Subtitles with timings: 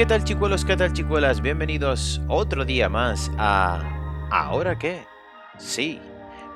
[0.00, 0.64] ¿qué tal chicuelos?
[0.64, 1.42] ¿Qué tal chicuelas?
[1.42, 3.82] Bienvenidos otro día más a...
[4.30, 5.04] ¿Ahora qué?
[5.58, 6.00] Sí,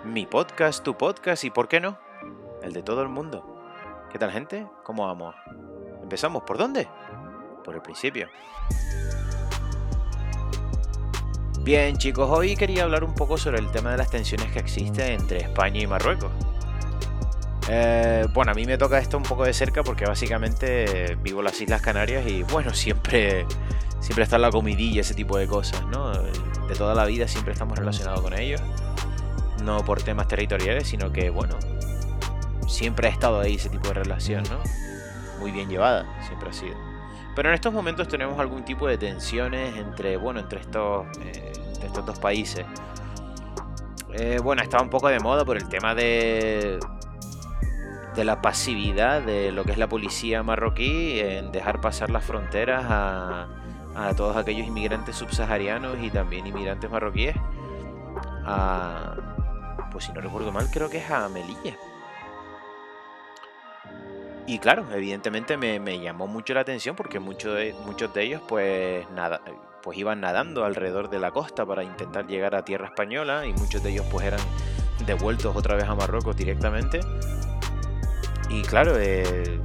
[0.02, 1.98] mi podcast, tu podcast y ¿por qué no?
[2.62, 3.45] El de todo el mundo.
[4.10, 4.66] ¿Qué tal gente?
[4.82, 5.34] ¿Cómo vamos?
[6.02, 6.88] ¿Empezamos por dónde?
[7.62, 8.30] Por el principio.
[11.61, 15.20] Bien chicos, hoy quería hablar un poco sobre el tema de las tensiones que existen
[15.20, 16.33] entre España y Marruecos.
[17.68, 21.46] Eh, bueno, a mí me toca esto un poco de cerca porque básicamente vivo en
[21.46, 23.46] las Islas Canarias y bueno, siempre,
[24.00, 26.12] siempre está la comidilla, ese tipo de cosas, ¿no?
[26.12, 28.60] De toda la vida siempre estamos relacionados con ellos.
[29.62, 31.56] No por temas territoriales, sino que, bueno,
[32.69, 34.58] siempre ha estado ahí ese tipo de relación, ¿no?
[35.41, 36.77] Muy bien llevada, siempre ha sido.
[37.34, 41.52] Pero en estos momentos tenemos algún tipo de tensiones entre, bueno, entre estos, eh,
[41.83, 42.64] estos dos países.
[44.12, 46.78] Eh, bueno, estaba un poco de moda por el tema de,
[48.15, 52.84] de la pasividad de lo que es la policía marroquí en dejar pasar las fronteras
[52.87, 53.48] a,
[54.17, 57.37] todos aquellos inmigrantes subsaharianos y también inmigrantes marroquíes.
[59.92, 61.77] pues si no recuerdo mal, creo que es a Melilla.
[64.47, 69.09] Y claro, evidentemente me, llamó mucho la atención porque muchos de, muchos de ellos pues,
[69.11, 69.41] nada,
[69.83, 73.83] pues iban nadando alrededor de la costa para intentar llegar a tierra española y muchos
[73.83, 74.41] de ellos pues eran
[75.07, 77.01] devueltos otra vez a Marruecos directamente
[78.55, 79.60] y claro, eh,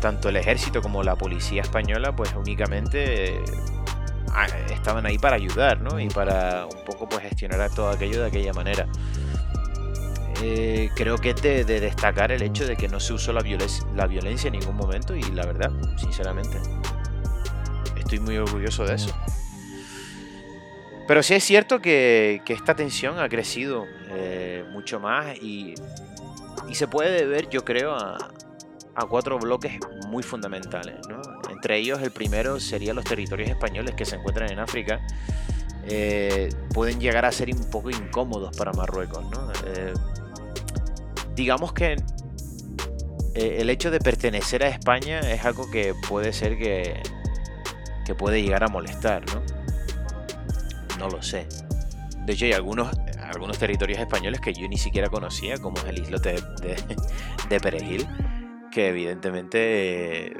[0.00, 3.44] tanto el ejército como la policía española, pues únicamente eh,
[4.70, 5.98] estaban ahí para ayudar, ¿no?
[5.98, 8.86] Y para un poco pues gestionar todo aquello de aquella manera.
[10.42, 13.44] Eh, creo que es de, destacar el hecho de que no se usó la,
[13.94, 16.56] la violencia en ningún momento y la verdad, sinceramente,
[17.96, 19.14] estoy muy orgulloso de eso.
[21.08, 23.86] Pero sí es cierto que, esta tensión ha crecido
[24.72, 25.74] mucho más y
[26.70, 28.16] y se puede ver, yo creo, a,
[29.08, 30.96] cuatro bloques muy fundamentales.
[31.50, 35.00] Entre ellos, el primero sería los territorios españoles que se encuentran en África.
[35.88, 39.24] Eh, pueden llegar a ser un poco incómodos para Marruecos.
[39.66, 39.94] Eh,
[41.34, 41.96] digamos que
[43.34, 47.02] eh, el hecho de pertenecer a España es algo que puede ser que,
[48.04, 49.24] que puede llegar a molestar.
[49.34, 49.42] ¿no?
[51.00, 51.48] no lo sé.
[52.26, 52.90] De hecho, hay algunos
[53.30, 56.76] algunos territorios españoles que yo ni siquiera conocía, como es el islote de,
[57.48, 58.06] de, Perejil,
[58.70, 60.36] que evidentemente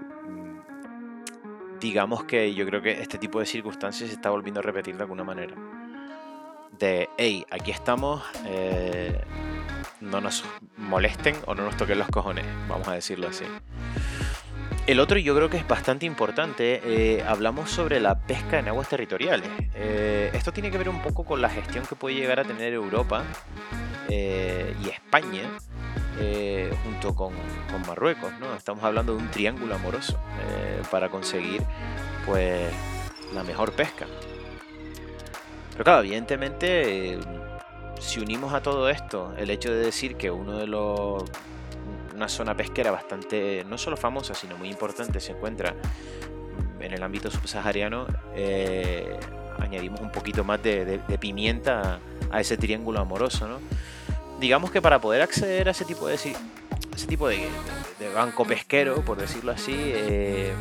[1.81, 5.03] digamos que yo creo que este tipo de circunstancias se está volviendo a repetir de
[5.03, 5.55] alguna manera.
[6.79, 9.21] De, hey, aquí estamos, eh,
[10.01, 10.45] no nos
[10.77, 13.45] molesten o no nos toquen los cojones, vamos a decirlo así.
[14.87, 18.89] El otro yo creo que es bastante importante, eh, hablamos sobre la pesca en aguas
[18.89, 19.49] territoriales.
[19.75, 22.73] Eh, esto tiene que ver un poco con la gestión que puede llegar a tener
[22.73, 23.23] Europa
[24.09, 25.43] eh, y España
[26.85, 27.33] junto con,
[27.87, 28.33] Marruecos.
[28.41, 28.55] ¿no?
[28.55, 30.19] Estamos hablando de un triángulo amoroso
[30.91, 31.63] para conseguir
[32.27, 32.71] pues,
[33.35, 34.07] la mejor pesca.
[35.73, 37.19] Pero claro, evidentemente,
[38.01, 41.25] si unimos a todo esto el hecho de decir que uno de los
[42.21, 45.75] una zona pesquera bastante, no solo famosa, sino muy importante, se encuentra
[46.79, 49.19] en el ámbito subsahariano, eh,
[49.59, 51.99] añadimos un poquito más de, pimienta
[52.31, 53.49] a, ese triángulo amoroso.
[53.49, 53.59] ¿no?
[54.39, 57.49] Digamos que para poder acceder a ese tipo de, ese tipo de,
[58.15, 60.53] banco pesquero, por decirlo así, eh,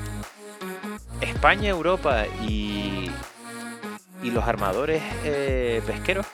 [1.19, 3.11] España, Europa y,
[4.23, 6.25] y los armadores eh, pesqueros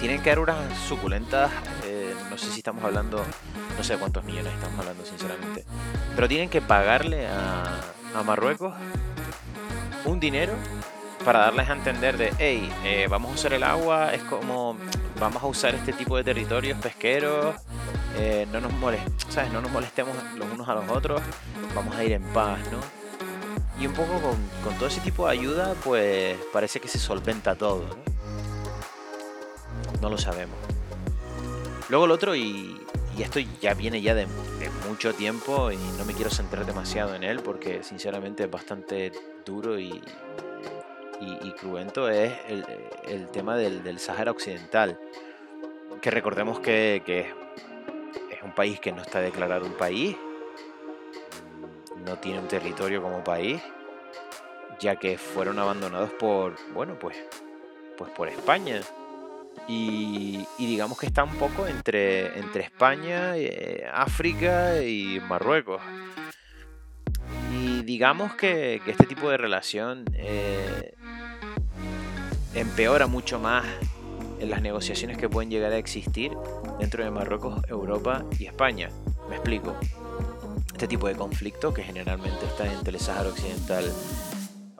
[0.00, 1.52] tienen que dar unas suculentas,
[2.30, 3.24] no sé si estamos hablando
[3.78, 5.64] no sé cuántos millones estamos hablando, sinceramente.
[6.16, 7.80] Pero tienen que pagarle a,
[8.26, 8.74] Marruecos
[10.04, 10.52] un dinero
[11.24, 14.76] para darles a entender de, hey, eh, vamos a usar el agua, es como,
[15.20, 17.54] vamos a usar este tipo de territorios pesqueros,
[18.16, 18.72] eh, no, nos
[19.28, 19.52] ¿sabes?
[19.52, 21.22] no nos molestemos los unos a los otros,
[21.76, 22.80] vamos a ir en paz, ¿no?
[23.80, 27.54] Y un poco con, con todo ese tipo de ayuda, pues parece que se solventa
[27.54, 27.84] todo.
[30.00, 30.56] No lo sabemos.
[31.88, 32.80] Luego el otro, y,
[33.18, 34.28] y esto ya viene ya de,
[34.88, 39.10] mucho tiempo y no me quiero centrar demasiado en él porque sinceramente es bastante
[39.44, 40.00] duro y,
[41.20, 42.32] y, cruento, es
[43.06, 44.98] el, tema del, del, Sahara Occidental.
[46.00, 47.02] Que recordemos que,
[48.30, 50.16] es un país que no está declarado un país,
[52.06, 53.60] no tiene un territorio como país,
[54.78, 57.16] ya que fueron abandonados por, bueno, pues,
[57.96, 58.80] pues por España
[59.68, 65.82] y, digamos que está un poco entre, entre España, eh, África y Marruecos.
[67.54, 70.94] Y digamos que, este tipo de relación eh,
[72.54, 73.66] empeora mucho más
[74.40, 76.32] en las negociaciones que pueden llegar a existir
[76.78, 78.90] dentro de Marruecos, Europa y España.
[79.28, 79.76] Me explico.
[80.72, 83.84] Este tipo de conflicto que generalmente está entre el Sáhara Occidental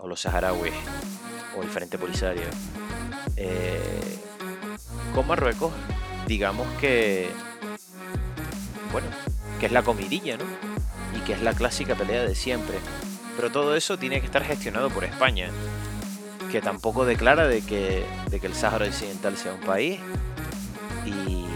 [0.09, 0.73] los saharauis
[1.57, 2.49] o el Frente Polisario
[3.37, 4.19] eh,
[5.19, 5.73] con Marruecos,
[6.29, 7.29] digamos que,
[8.93, 9.09] bueno,
[9.59, 10.45] que es la comidilla, ¿no?
[11.19, 12.79] Y que es la clásica pelea de siempre.
[13.35, 15.51] Pero todo eso tiene que estar gestionado por España,
[16.53, 19.99] que tampoco declara de que, de que el Sáhara Occidental sea un país
[21.05, 21.47] y,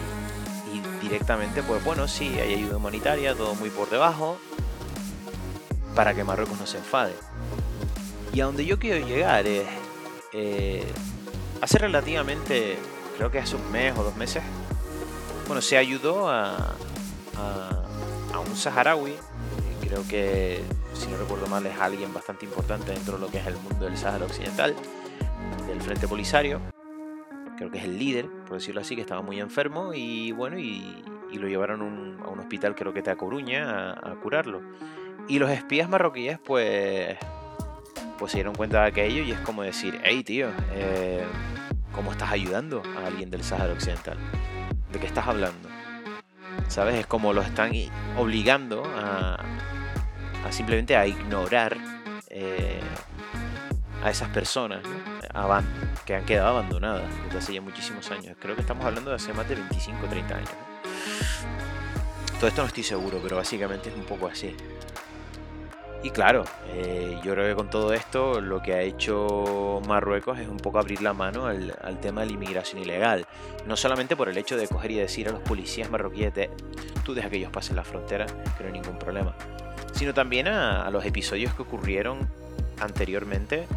[1.01, 4.39] directamente, pues bueno, sí, hay ayuda humanitaria, todo muy por debajo,
[5.95, 7.15] para que Marruecos no se enfade.
[8.35, 9.69] Y a donde yo quiero llegar es,
[10.33, 10.85] eh,
[11.61, 12.77] hace relativamente,
[13.17, 14.43] creo que hace un mes o dos meses,
[15.47, 16.75] bueno, se ayudó a,
[17.37, 19.15] a, un saharaui,
[19.81, 20.63] creo que,
[20.95, 23.85] si no recuerdo mal, es alguien bastante importante dentro de lo que es el mundo
[23.85, 24.75] del Sahara Occidental,
[25.67, 26.61] del Frente Polisario,
[27.57, 31.05] creo que es el líder, por decirlo así, que estaba muy enfermo y bueno, y,
[31.33, 34.61] lo llevaron a un hospital, creo que está a Coruña, a, curarlo.
[35.29, 37.17] Y los espías marroquíes, pues,
[38.19, 41.25] pues se dieron cuenta de aquello y es como decir, hey tío, eh,
[41.93, 44.19] ¿cómo estás ayudando a alguien del Sahara Occidental?
[44.91, 45.69] ¿De qué estás hablando?
[46.69, 46.97] ¿Sabes?
[46.97, 47.73] Es como lo están
[48.17, 49.39] obligando a,
[50.51, 51.77] simplemente a ignorar
[52.29, 52.81] eh,
[54.03, 54.83] a esas personas
[56.05, 58.37] que han quedado abandonadas desde hace ya muchísimos años.
[58.41, 60.51] Creo que estamos hablando de hace más de 25 o 30 años.
[62.39, 64.55] Todo esto no estoy seguro, pero básicamente es un poco así.
[66.03, 70.49] Y claro, eh, yo creo que con todo esto lo que ha hecho Marruecos es
[70.49, 73.25] un poco abrir la mano al, tema de la inmigración ilegal.
[73.67, 76.51] No solamente por el hecho de coger y decir a los policías marroquíes de
[77.05, 79.33] tú deja que ellos pasen la frontera, que no hay ningún problema.
[79.93, 82.29] Sino también a, los episodios que ocurrieron
[82.81, 83.69] anteriormente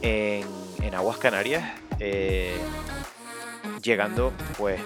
[0.00, 1.62] en, aguas canarias,
[1.98, 2.56] eh,
[3.82, 4.80] llegando pues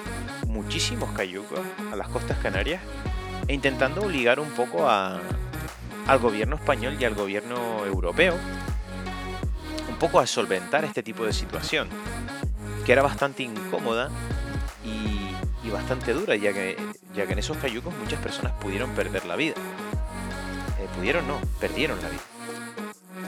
[0.48, 1.60] muchísimos cayucos
[1.92, 2.82] a las costas canarias
[3.46, 5.20] e intentando obligar un poco a,
[6.06, 8.34] al gobierno español y al gobierno europeo
[9.88, 11.88] un poco a solventar este tipo de situación,
[12.84, 14.10] que era bastante incómoda
[14.84, 16.76] y, bastante dura, ya que,
[17.16, 19.54] ya que en esos cayucos muchas personas pudieron perder la vida.
[20.78, 22.22] Eh, pudieron no, perdieron la vida.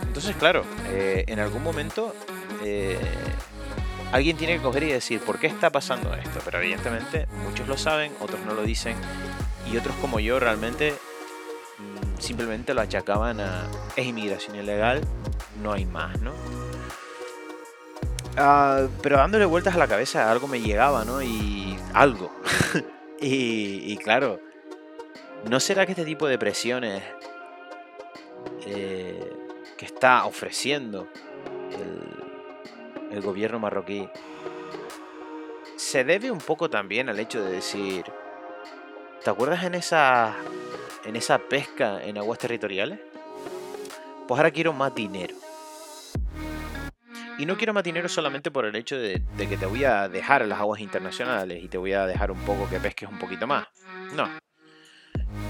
[0.03, 2.15] Entonces, claro, eh, en algún momento
[2.63, 2.99] eh,
[4.13, 6.41] alguien tiene que coger y decir, ¿por qué está pasando esto?
[6.45, 8.97] Pero evidentemente muchos lo saben, otros no lo dicen,
[9.71, 10.95] y otros como yo realmente
[12.19, 15.01] simplemente lo achacaban a es inmigración ilegal,
[15.63, 16.33] no hay más, ¿no?
[18.37, 21.23] Ah, pero dándole vueltas a la cabeza algo me llegaba, ¿no?
[21.23, 22.31] Y algo.
[23.21, 24.41] y, claro,
[25.49, 27.03] ¿no será que este tipo de presiones
[28.67, 29.33] eh,
[29.79, 31.09] que está ofreciendo
[31.71, 34.09] el, el gobierno marroquí
[35.77, 38.05] se debe un poco también al hecho de decir,
[39.23, 40.35] ¿te acuerdas en esa
[41.07, 42.99] en esa pesca en aguas territoriales,
[44.27, 45.35] pues ahora quiero más dinero.
[47.39, 50.47] Y no quiero más dinero solamente por el hecho de, que te voy a dejar
[50.47, 53.67] las aguas internacionales y te voy a dejar un poco que pesques un poquito más.
[54.15, 54.29] No.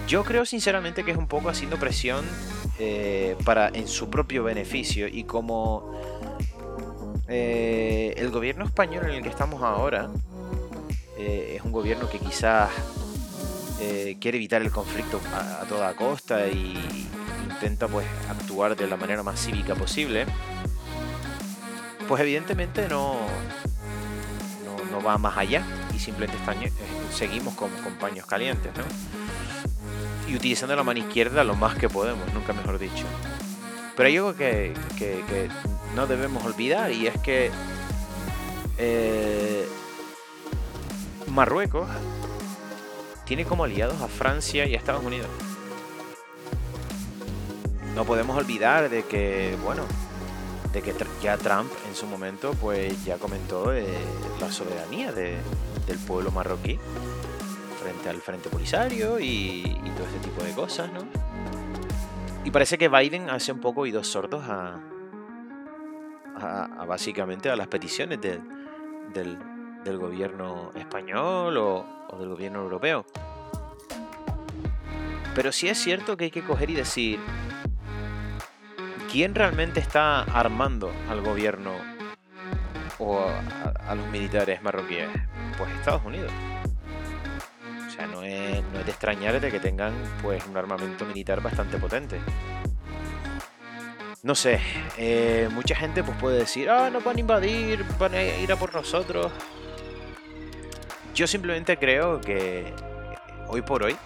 [0.08, 2.24] Yo creo sinceramente que es un poco haciendo presión
[2.78, 5.92] eh, para en su propio beneficio y como
[7.28, 10.10] eh, el gobierno español en el que estamos ahora
[11.18, 12.70] eh, es un gobierno que quizás
[13.80, 17.08] eh, quiere evitar el conflicto a, toda costa y
[17.44, 20.24] intenta pues actuar de la manera más cívica posible,
[22.08, 23.18] pues evidentemente no,
[24.90, 25.62] no, va más allá
[25.94, 26.72] y simplemente eh,
[27.12, 28.84] seguimos con, paños calientes, ¿no?
[30.30, 33.04] Y utilizando la mano izquierda lo más que podemos, nunca mejor dicho.
[33.94, 34.74] Pero hay algo que,
[35.94, 37.50] no debemos olvidar y es que
[38.78, 39.66] eh,
[41.28, 41.88] Marruecos
[43.26, 45.28] tiene como aliados a Francia y a Estados Unidos.
[47.94, 49.82] No podemos olvidar de que, bueno,
[50.72, 53.86] de que ya Trump en su momento pues ya comentó eh,
[54.40, 56.78] la soberanía del pueblo marroquí
[57.82, 59.62] frente al Frente Polisario y,
[59.96, 61.00] todo ese tipo de cosas, ¿no?
[62.44, 64.78] Y parece que Biden hace un poco oídos sordos a,
[66.36, 69.38] a, básicamente a las peticiones del,
[69.86, 73.06] del gobierno español o, o del gobierno europeo.
[75.34, 77.20] Pero sí es cierto que hay que coger y decir,
[79.10, 81.72] ¿quién realmente está armando al gobierno
[82.98, 85.08] o a, los militares marroquíes?
[85.56, 86.32] Pues Estados Unidos.
[87.86, 91.40] O sea, no es, no es de extrañar de que tengan pues un armamento militar
[91.42, 92.18] bastante potente.
[94.22, 94.60] No sé,
[94.96, 98.56] eh, mucha gente pues puede decir, ah, no van a invadir, van a ir a
[98.56, 99.30] por nosotros.
[101.16, 102.74] Yo simplemente creo que
[103.48, 103.96] hoy por hoy,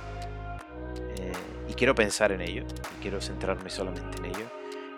[1.19, 1.33] eh,
[1.69, 4.47] y quiero pensar en ello, y quiero centrarme solamente en ello,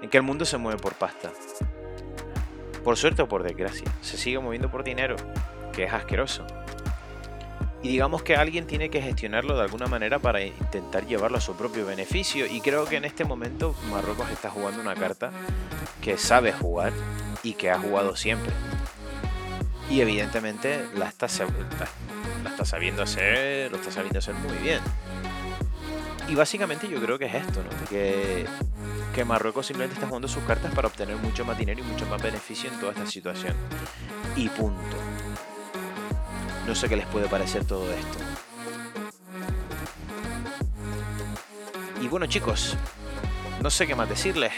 [0.02, 1.32] en que el mundo se mueve por pasta.
[2.84, 5.16] Por suerte o por desgracia, se sigue moviendo por dinero,
[5.72, 6.46] que es asqueroso.
[7.82, 11.56] Y digamos que alguien tiene que gestionarlo de alguna manera para intentar llevarlo a su
[11.56, 12.44] propio beneficio.
[12.44, 15.30] Y creo que en este momento Marruecos está jugando una carta
[16.02, 16.92] que sabe jugar
[17.42, 18.52] y que ha jugado siempre.
[19.92, 24.80] Y evidentemente la está, sabiendo hacer, lo está sabiendo hacer muy bien.
[26.30, 27.68] Y básicamente yo creo que es esto, ¿no?
[27.90, 28.46] Que,
[29.14, 32.22] que Marruecos simplemente está jugando sus cartas para obtener mucho más dinero y mucho más
[32.22, 33.54] beneficio en toda esta situación.
[34.34, 34.96] Y punto.
[36.66, 38.18] No sé qué les puede parecer todo esto.
[42.00, 42.78] Y bueno chicos,
[43.60, 44.54] no sé qué más decirles.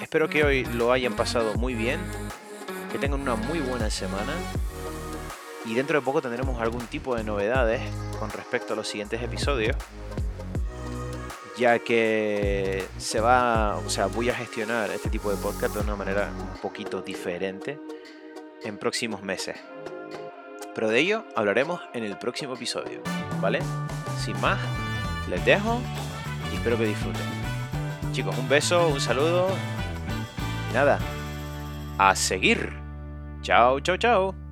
[0.00, 1.98] Espero que hoy lo hayan pasado muy bien,
[2.92, 4.32] que tengan una muy buena semana
[5.66, 7.82] y dentro de poco tendremos algún tipo de novedades
[8.18, 9.76] con respecto a los siguientes episodios
[11.56, 15.96] ya que se va, o sea, voy a gestionar este tipo de podcast de una
[15.96, 17.78] manera un poquito diferente
[18.62, 19.56] en próximos meses.
[20.74, 23.00] Pero de ello hablaremos en el próximo episodio,
[23.40, 23.60] ¿vale?
[24.22, 24.58] Sin más,
[25.28, 25.80] les dejo
[26.52, 27.22] y espero que disfruten.
[28.12, 29.48] Chicos, un beso, un saludo
[30.70, 30.98] y nada,
[31.98, 32.72] a seguir.
[33.40, 34.45] Chao, chao, chao.